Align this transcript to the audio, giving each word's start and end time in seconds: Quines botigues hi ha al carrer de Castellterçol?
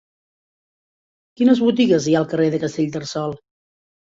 Quines 1.41 1.61
botigues 1.65 2.07
hi 2.13 2.17
ha 2.17 2.23
al 2.25 2.27
carrer 2.35 2.51
de 2.57 2.61
Castellterçol? 2.67 3.37